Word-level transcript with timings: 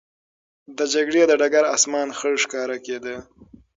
د 0.77 0.79
جګړې 0.93 1.21
د 1.27 1.31
ډګر 1.41 1.63
آسمان 1.75 2.07
خړ 2.17 2.33
ښکاره 2.43 2.77
کېده. 2.85 3.15